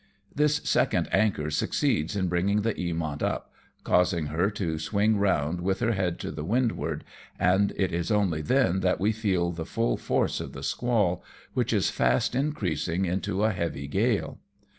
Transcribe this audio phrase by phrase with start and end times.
[0.33, 3.43] This second anchor succeeds in bringing the Eaniont upj
[3.83, 6.47] causing her to swing round with her head to ARRIVE AT NAGASAKI.
[6.47, 7.03] 259 windward,
[7.39, 11.71] and it is only then that we feel the full force of the squall, which
[11.71, 14.39] is fast increasing into a heavy gale.